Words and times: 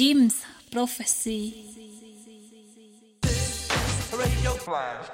Jim's 0.00 0.46
Prophecy. 0.72 1.52
Radio 4.10 4.52
Flash. 4.52 5.06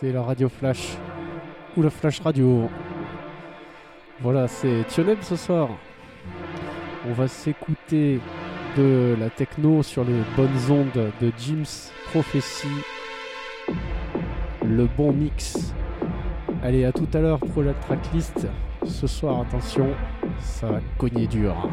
C'est 0.00 0.10
la 0.10 0.22
radio 0.22 0.48
flash. 0.48 0.96
Ou 1.76 1.82
la 1.82 1.90
flash 1.90 2.18
radio. 2.18 2.68
Voilà, 4.20 4.48
c'est 4.48 4.84
Tioneb 4.88 5.22
ce 5.22 5.36
soir. 5.36 5.68
On 7.08 7.12
va 7.14 7.26
s'écouter 7.26 8.20
de 8.76 9.16
la 9.18 9.28
techno 9.28 9.82
sur 9.82 10.04
les 10.04 10.20
bonnes 10.36 10.70
ondes 10.70 11.10
de 11.20 11.32
Jim's 11.36 11.92
Prophecy. 12.06 12.68
Le 14.64 14.86
bon 14.86 15.12
mix. 15.12 15.74
Allez, 16.62 16.84
à 16.84 16.92
tout 16.92 17.08
à 17.12 17.18
l'heure 17.18 17.40
pour 17.40 17.64
la 17.64 17.74
tracklist. 17.74 18.46
Ce 18.86 19.08
soir, 19.08 19.40
attention, 19.40 19.88
ça 20.38 20.68
va 20.68 20.80
cogner 20.96 21.26
dur. 21.26 21.68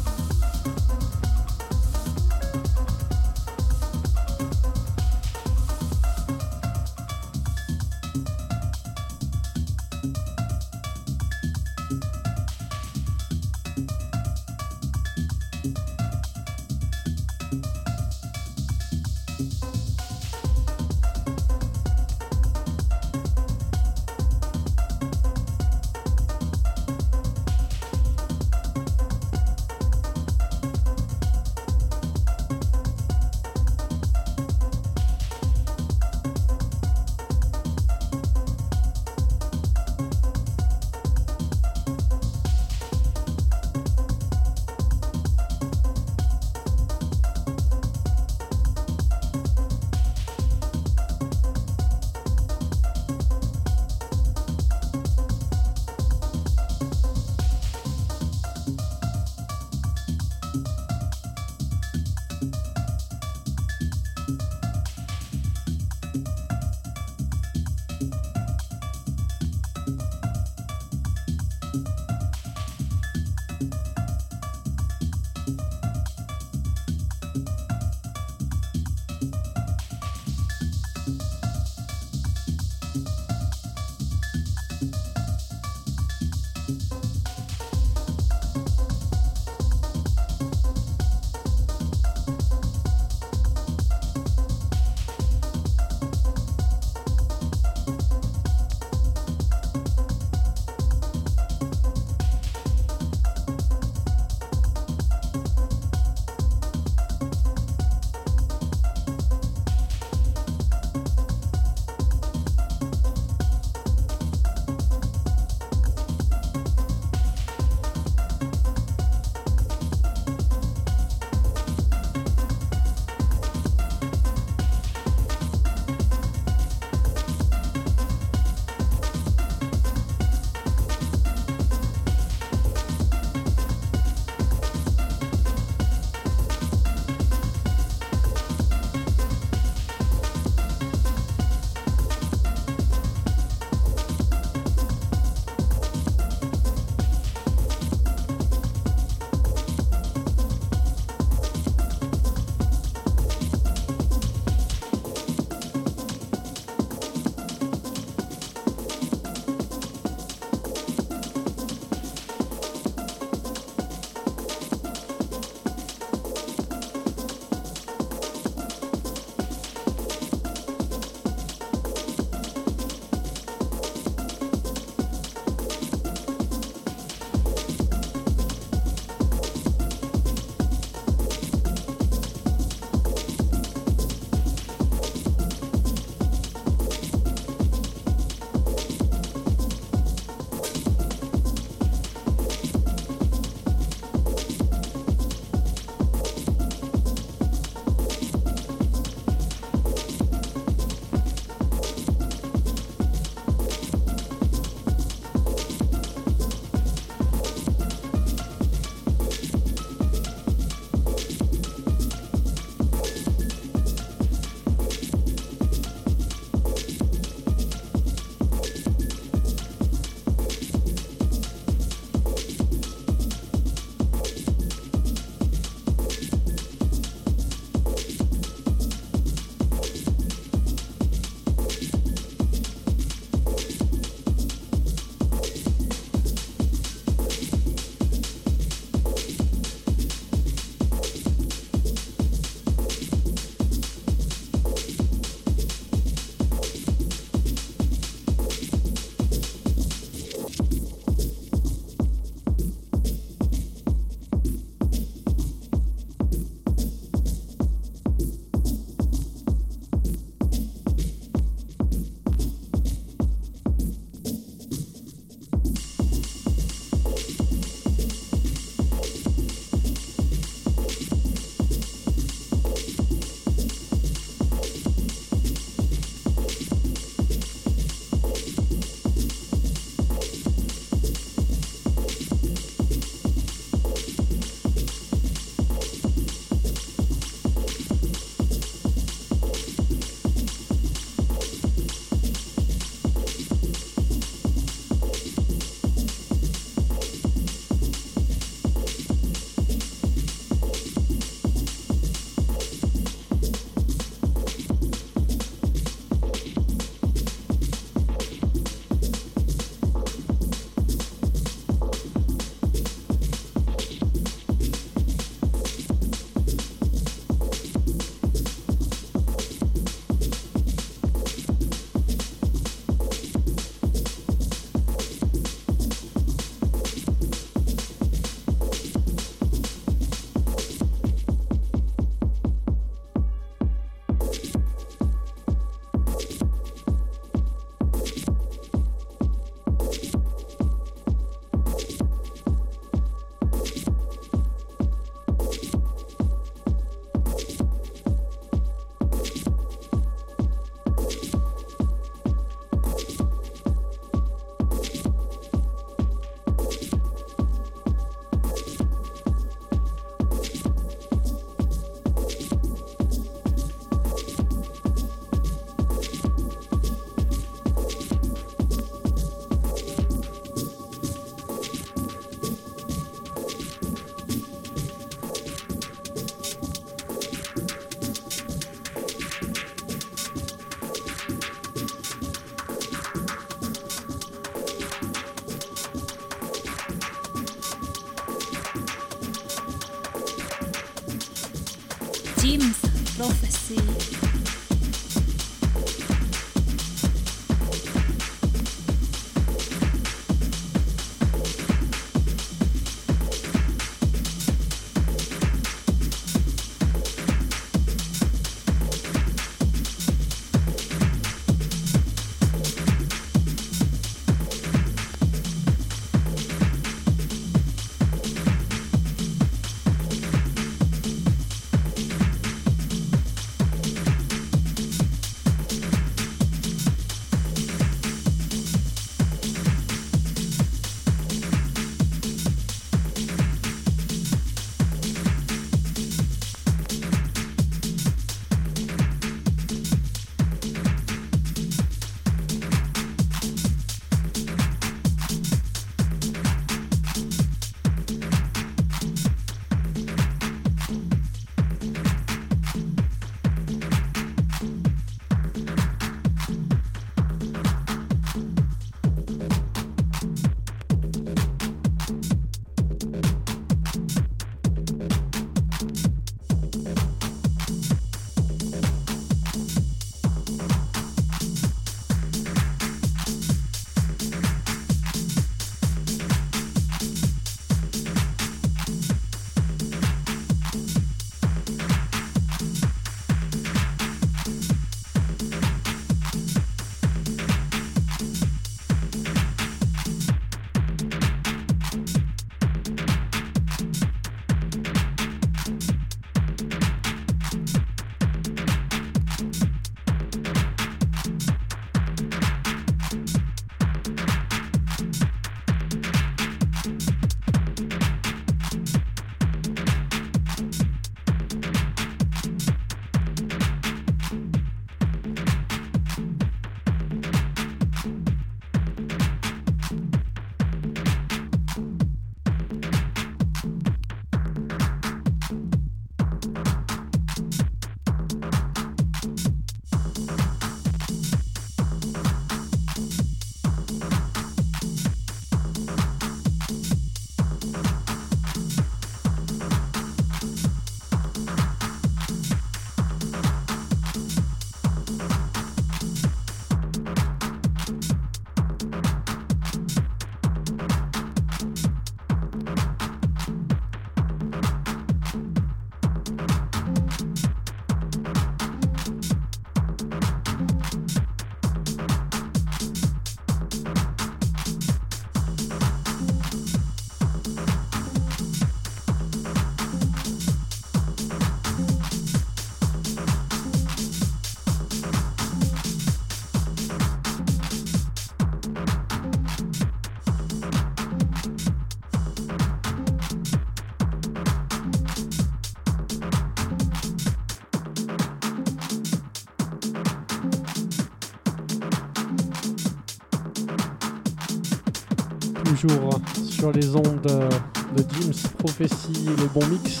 Sur 596.66 596.72
les 596.72 596.96
ondes 596.96 597.20
de 597.22 598.04
Jim's 598.12 598.42
Prophecy, 598.58 599.24
le 599.24 599.46
bon 599.54 599.64
mix, 599.68 600.00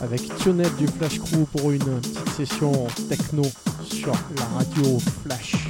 avec 0.00 0.22
Tionette 0.36 0.76
du 0.76 0.86
Flash 0.86 1.18
Crew 1.18 1.44
pour 1.50 1.72
une 1.72 1.80
petite 2.00 2.28
session 2.36 2.86
techno 3.08 3.42
sur 3.82 4.12
la 4.36 4.44
radio 4.58 5.00
Flash. 5.24 5.61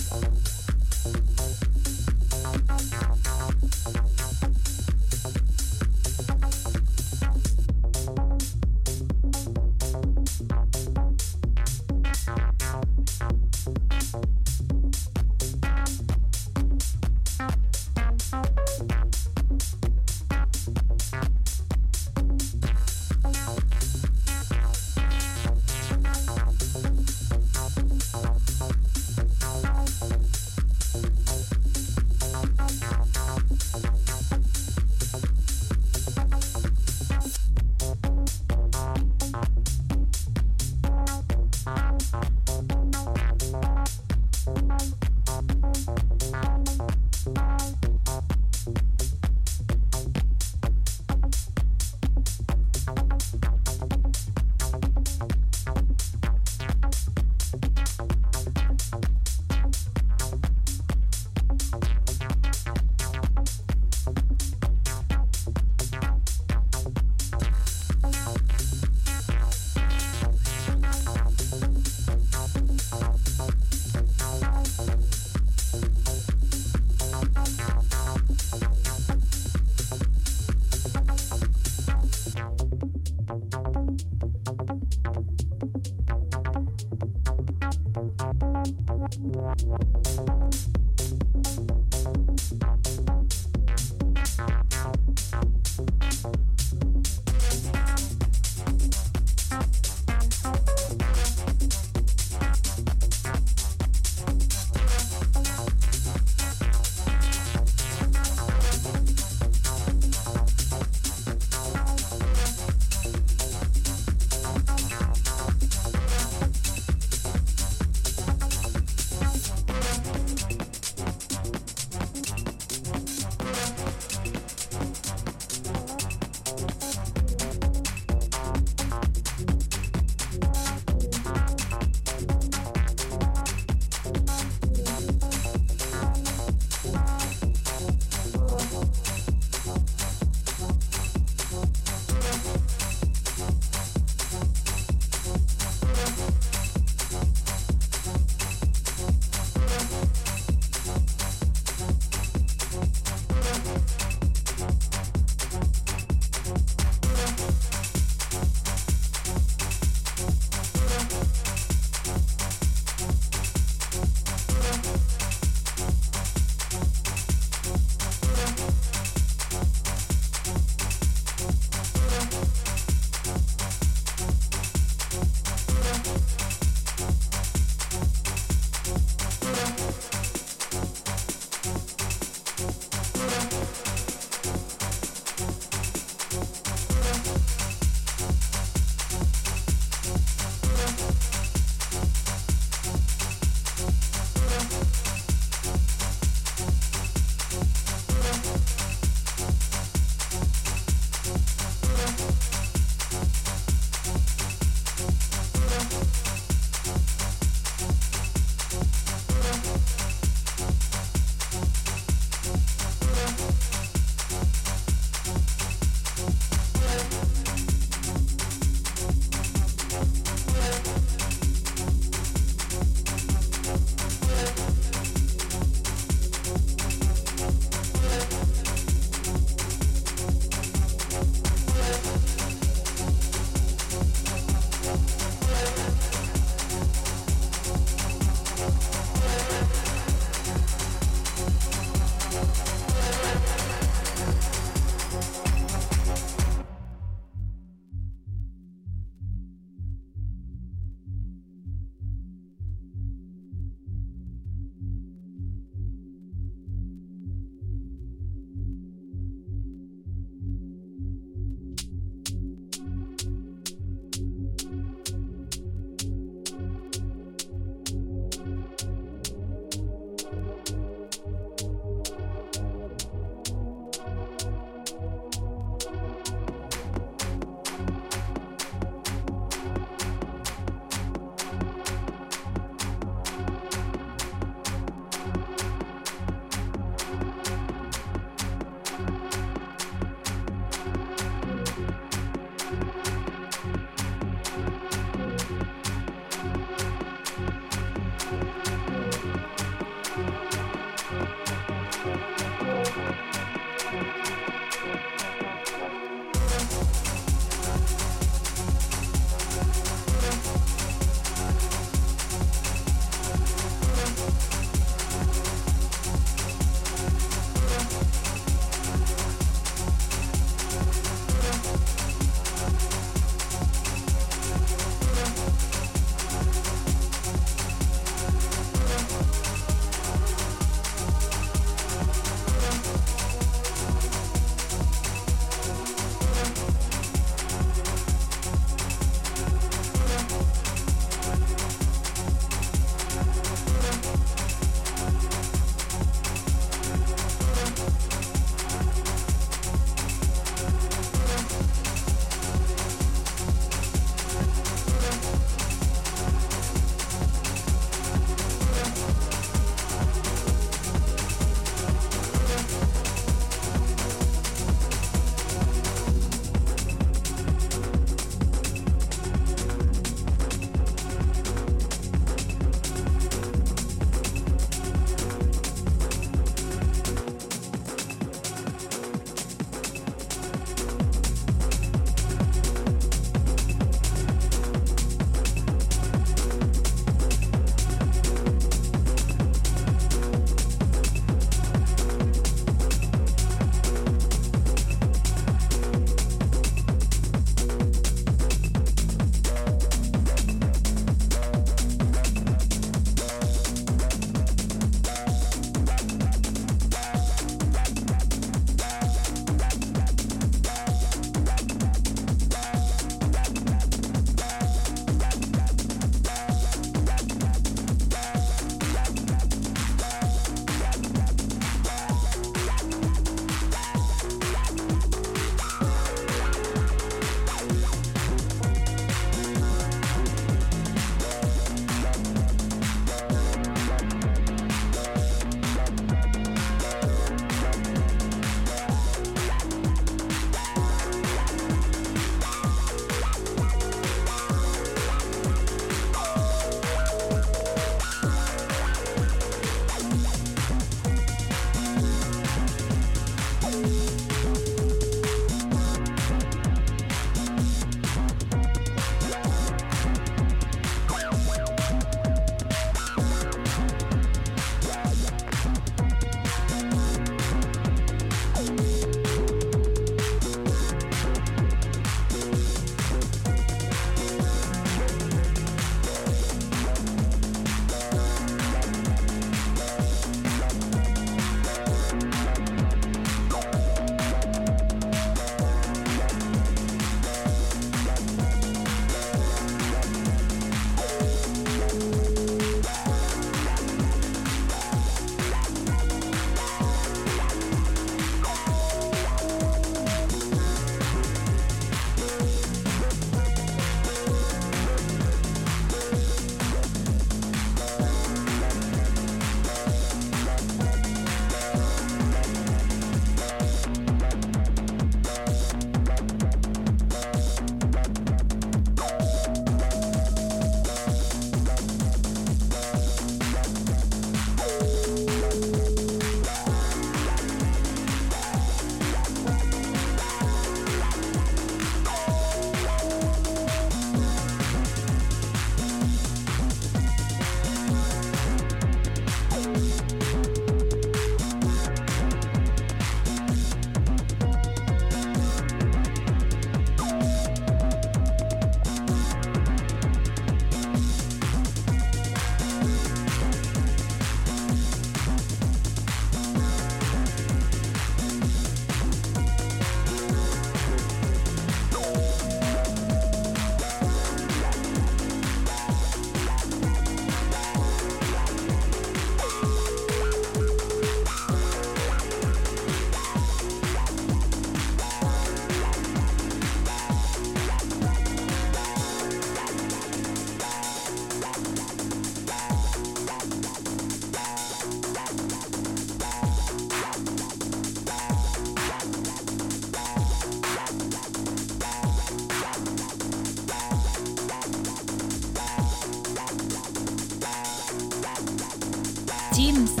Jim's 599.53 600.00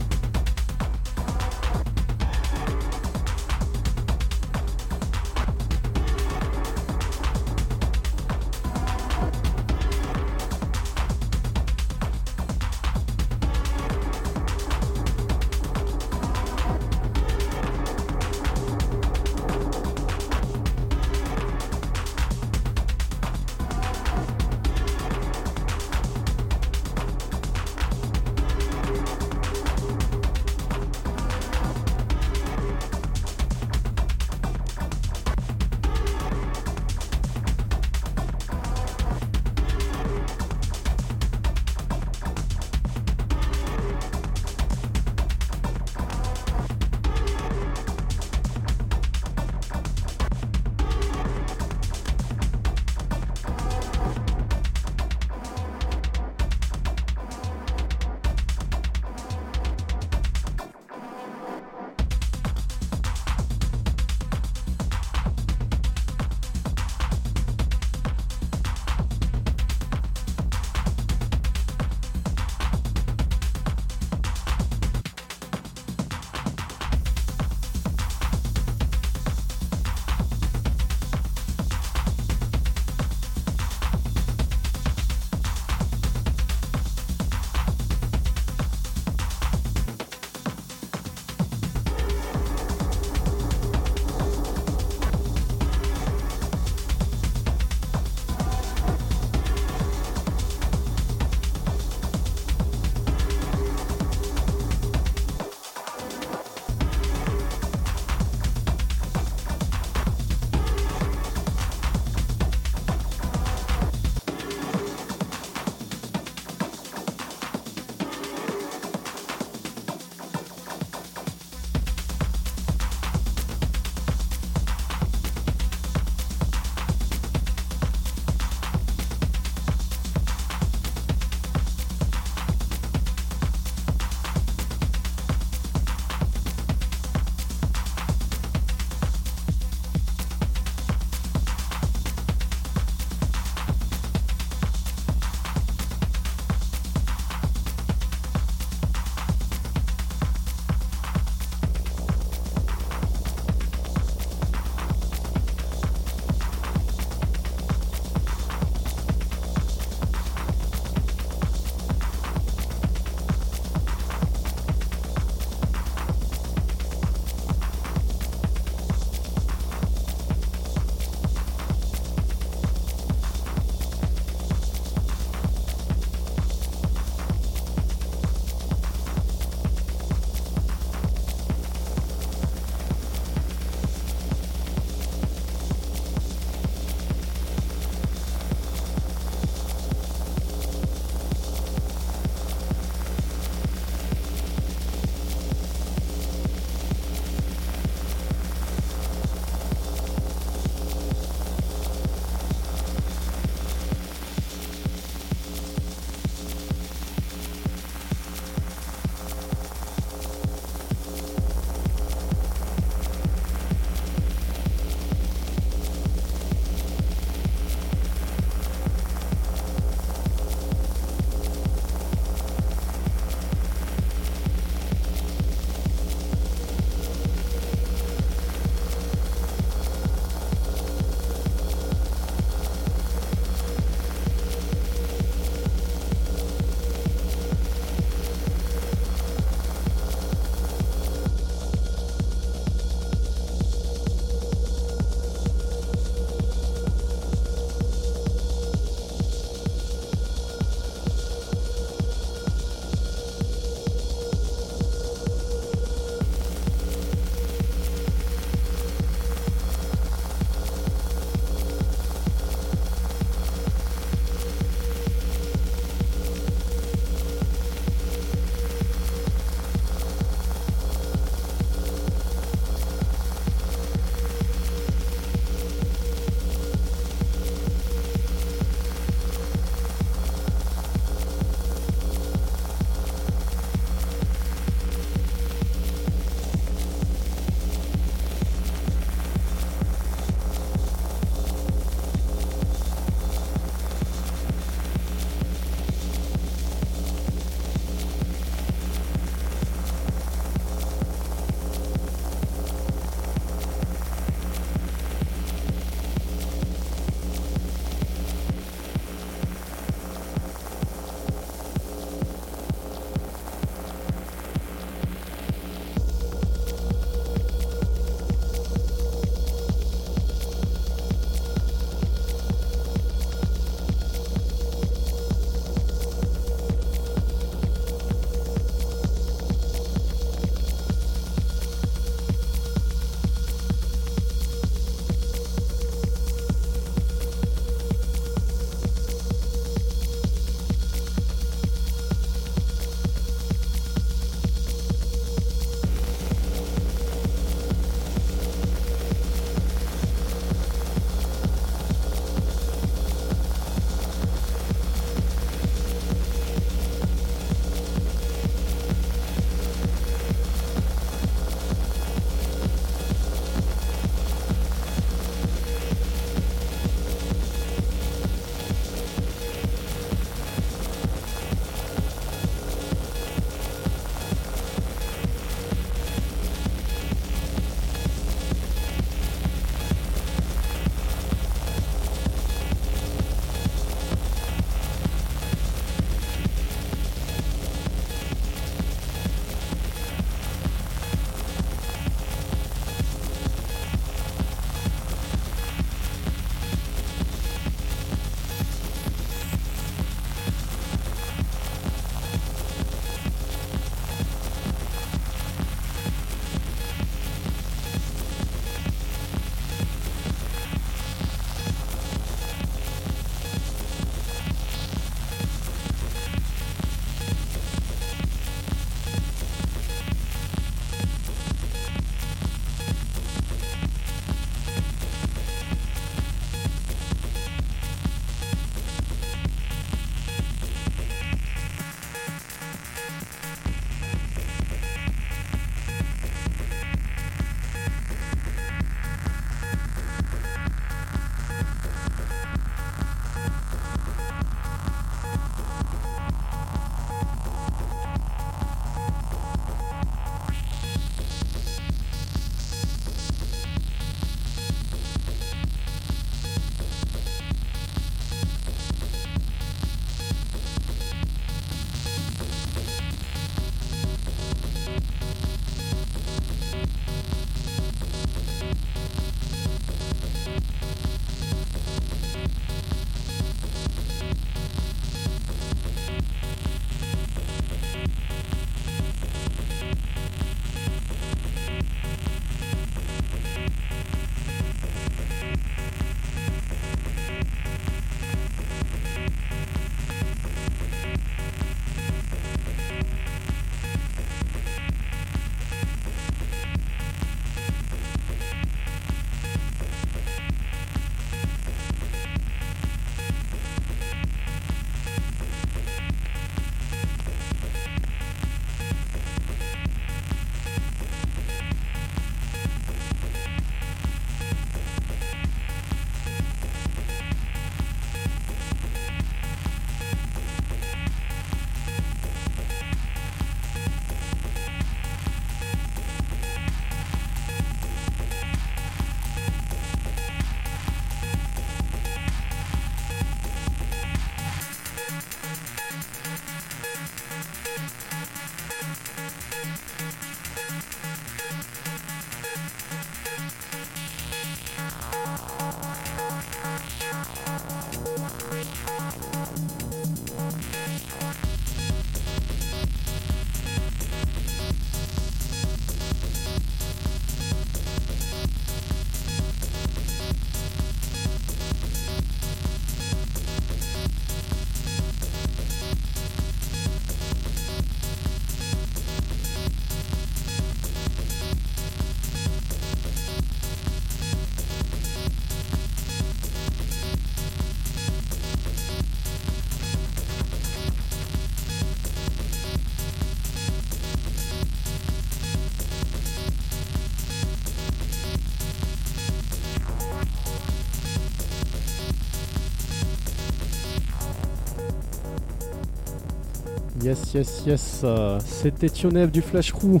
Yes, 597.06 597.34
yes, 597.34 597.62
yes. 597.64 598.04
C'était 598.44 598.88
Tionev 598.88 599.30
du 599.30 599.40
Flash 599.40 599.72
Crew. 599.72 600.00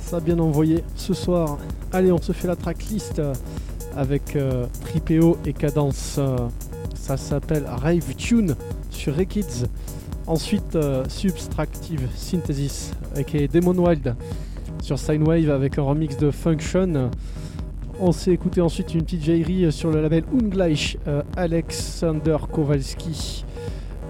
Ça 0.00 0.16
a 0.16 0.20
bien 0.20 0.38
envoyé 0.38 0.82
ce 0.96 1.12
soir. 1.12 1.58
Allez, 1.92 2.10
on 2.10 2.16
se 2.20 2.32
fait 2.32 2.48
la 2.48 2.56
tracklist 2.56 3.18
euh, 3.18 3.34
avec 3.94 4.34
euh, 4.34 4.64
Tripeo 4.86 5.36
et 5.44 5.52
Cadence. 5.52 6.16
euh, 6.16 6.48
ça 6.94 7.18
s'appelle 7.18 7.64
Rave 7.66 8.14
Tune 8.16 8.56
sur 8.88 9.14
Rekids. 9.14 9.66
Ensuite, 10.26 10.76
euh, 10.76 11.04
Subtractive 11.10 12.08
Synthesis 12.16 12.92
avec 13.14 13.52
Demon 13.52 13.76
Wild 13.76 14.16
sur 14.80 14.98
Sinewave 14.98 15.50
avec 15.50 15.76
un 15.76 15.82
remix 15.82 16.16
de 16.16 16.30
Function. 16.30 17.10
On 18.00 18.12
s'est 18.12 18.32
écouté 18.32 18.62
ensuite 18.62 18.94
une 18.94 19.02
petite 19.02 19.24
jaillerie 19.24 19.70
sur 19.70 19.90
le 19.90 20.00
label 20.00 20.24
Ungleich, 20.32 20.96
Alexander 21.36 22.38
Kowalski 22.50 23.41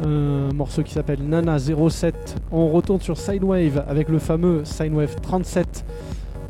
un 0.03 0.53
morceau 0.55 0.83
qui 0.83 0.93
s'appelle 0.93 1.23
Nana 1.23 1.59
07. 1.59 2.37
On 2.51 2.69
retourne 2.69 3.01
sur 3.01 3.17
Sinewave 3.17 3.85
avec 3.89 4.09
le 4.09 4.19
fameux 4.19 4.65
Sinewave 4.65 5.17
37 5.21 5.85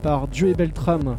par 0.02 0.26
Joey 0.32 0.54
Beltram. 0.54 1.16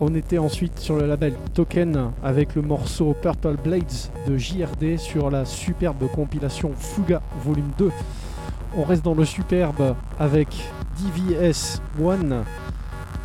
On 0.00 0.14
était 0.14 0.38
ensuite 0.38 0.78
sur 0.78 0.96
le 0.96 1.06
label 1.06 1.34
Token 1.54 2.10
avec 2.22 2.54
le 2.54 2.62
morceau 2.62 3.14
Purple 3.20 3.56
Blades 3.62 4.10
de 4.26 4.36
JRD 4.36 4.98
sur 4.98 5.30
la 5.30 5.44
superbe 5.44 6.08
compilation 6.12 6.72
Fuga 6.76 7.22
volume 7.44 7.70
2. 7.78 7.90
On 8.76 8.82
reste 8.82 9.04
dans 9.04 9.14
le 9.14 9.24
superbe 9.24 9.94
avec 10.18 10.48
DVS 10.98 11.80
1 12.00 12.42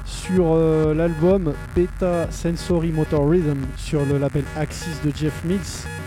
sur 0.05 0.45
euh, 0.47 0.93
l'album 0.93 1.53
Beta 1.75 2.31
Sensory 2.31 2.91
Motor 2.91 3.29
Rhythm 3.29 3.65
sur 3.77 4.05
le 4.05 4.17
label 4.17 4.43
Axis 4.57 5.01
de 5.03 5.11
Jeff 5.15 5.43
Mills. 5.43 5.98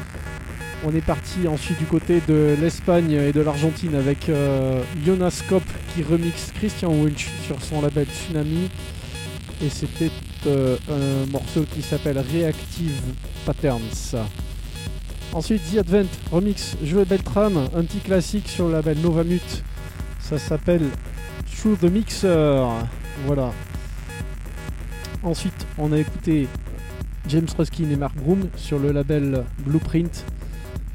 On 0.85 0.93
est 0.95 1.05
parti 1.05 1.47
ensuite 1.47 1.79
du 1.79 1.85
côté 1.85 2.21
de 2.27 2.57
l'Espagne 2.61 3.13
et 3.13 3.33
de 3.33 3.41
l'Argentine 3.41 3.95
avec 3.95 4.29
euh, 4.29 4.83
Jonas 5.07 5.43
Kopp 5.49 5.63
qui 5.95 6.03
remixe 6.03 6.51
Christian 6.57 6.91
Wunsch 6.93 7.29
sur 7.47 7.63
son 7.63 7.81
label 7.81 8.07
Tsunami. 8.07 8.69
Et 9.63 9.71
c'était 9.71 10.11
euh, 10.49 10.77
un 10.91 11.31
morceau 11.31 11.65
qui 11.73 11.83
s'appelle 11.83 12.19
Reactive 12.19 13.01
Patterns. 13.47 14.17
Ensuite 15.33 15.63
The 15.73 15.79
Advent 15.79 16.09
remix 16.33 16.77
Joe 16.83 17.07
Beltram, 17.07 17.69
un 17.77 17.85
petit 17.85 18.01
classique 18.01 18.49
sur 18.49 18.67
le 18.67 18.73
label 18.73 18.99
Novamute. 18.99 19.63
Ça 20.19 20.37
s'appelle 20.37 20.83
Through 21.47 21.79
the 21.79 21.93
Mixer. 21.93 22.67
Voilà. 23.27 23.53
Ensuite, 25.23 25.67
on 25.79 25.93
a 25.93 25.99
écouté 25.99 26.49
James 27.29 27.47
Ruskin 27.57 27.89
et 27.89 27.97
Mark 27.97 28.17
Broom 28.17 28.49
sur 28.57 28.81
le 28.81 28.91
label 28.91 29.45
Blueprint. 29.61 30.25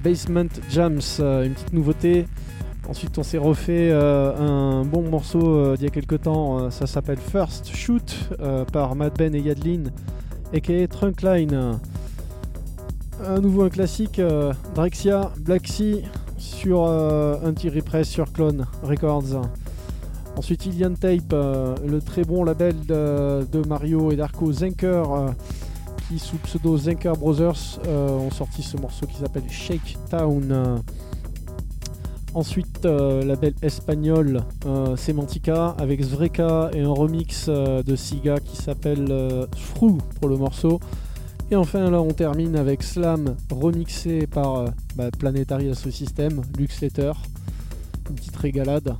Basement 0.03 0.49
Jams, 0.69 1.01
euh, 1.19 1.45
une 1.45 1.53
petite 1.53 1.73
nouveauté. 1.73 2.27
Ensuite, 2.87 3.17
on 3.17 3.23
s'est 3.23 3.37
refait 3.37 3.89
euh, 3.91 4.35
un 4.37 4.85
bon 4.85 5.01
morceau 5.09 5.55
euh, 5.55 5.75
d'il 5.75 5.85
y 5.85 5.87
a 5.87 5.89
quelques 5.89 6.21
temps. 6.21 6.71
ça 6.71 6.87
s'appelle 6.87 7.17
First 7.17 7.75
Shoot 7.75 8.29
par 8.71 8.95
Mad 8.95 9.13
Ben 9.17 9.35
et 9.35 9.39
Yadlin, 9.39 9.83
aka 10.53 10.87
Trunkline. 10.87 11.79
Un 13.25 13.39
nouveau 13.39 13.63
un 13.63 13.69
classique, 13.69 14.21
Drexia, 14.75 15.31
Black 15.39 15.67
Sea 15.67 16.03
sur 16.37 16.87
un 16.87 17.51
petit 17.53 17.69
repress 17.69 18.07
sur 18.07 18.31
Clone 18.31 18.65
Records. 18.83 19.41
Ensuite, 20.37 20.67
Ilian 20.67 20.93
Tape, 20.93 21.33
le 21.33 21.99
très 21.99 22.23
bon 22.23 22.43
label 22.43 22.75
de, 22.85 23.67
Mario 23.67 24.11
et 24.11 24.15
d'Arco 24.15 24.51
Zenker, 24.51 25.33
qui 26.07 26.19
sous 26.19 26.37
pseudo 26.37 26.77
Zenker 26.77 27.13
Brothers 27.13 27.79
euh, 27.85 28.09
ont 28.09 28.31
sorti 28.31 28.63
ce 28.63 28.77
morceau 28.77 29.05
qui 29.05 29.17
s'appelle 29.17 29.49
Shake 29.49 29.97
Town. 30.09 30.81
Ensuite, 32.33 32.85
euh, 32.85 33.23
label 33.23 33.53
espagnol 33.61 34.43
euh, 34.65 34.95
Semantica 34.95 35.69
avec 35.79 36.01
Zvreka 36.01 36.69
et 36.73 36.81
un 36.81 36.91
remix 36.91 37.47
euh, 37.49 37.81
de 37.81 37.95
Siga 37.95 38.39
qui 38.39 38.55
s'appelle 38.55 39.07
euh, 39.09 39.47
Frou 39.55 39.97
pour 40.19 40.29
le 40.29 40.37
morceau. 40.37 40.79
Et 41.49 41.55
enfin, 41.55 41.89
là, 41.89 42.01
on 42.01 42.11
termine 42.11 42.55
avec 42.55 42.83
Slam 42.83 43.35
remixé 43.49 44.27
par 44.27 44.55
euh, 44.55 44.67
bah, 44.95 45.09
Planetary 45.17 45.69
Asso 45.69 45.89
System, 45.89 46.41
Lux 46.57 46.81
Letter. 46.81 47.13
Une 48.09 48.15
petite 48.15 48.35
régalade. 48.35 48.95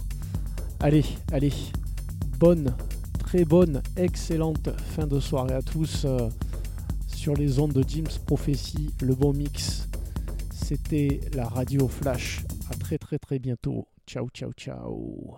Allez, 0.80 1.05
allez, 1.32 1.53
bonne, 2.39 2.74
très 3.20 3.45
bonne, 3.45 3.82
excellente 3.97 4.70
fin 4.95 5.05
de 5.05 5.20
soirée 5.20 5.53
à 5.53 5.62
tous 5.62 6.05
euh, 6.05 6.30
sur 7.28 7.36
les 7.36 7.60
ondes 7.60 7.74
de 7.74 7.84
Jim's 7.86 8.20
Prophecy, 8.20 8.90
le 9.02 9.14
bon 9.14 9.34
mix. 9.34 9.90
C'était 10.50 11.20
la 11.34 11.44
radio 11.44 11.90
Flash. 11.90 12.40
À 12.72 12.76
très 12.76 12.98
très 12.98 13.20
très 13.20 13.38
bientôt. 13.38 13.86
Ciao 14.06 14.30
ciao 14.30 14.54
ciao. 14.54 15.36